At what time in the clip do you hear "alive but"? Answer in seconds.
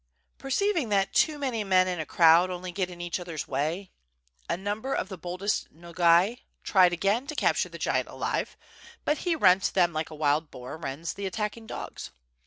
8.09-9.19